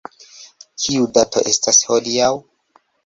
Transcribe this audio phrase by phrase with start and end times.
[0.85, 2.31] Kiu dato estas hodiaŭ?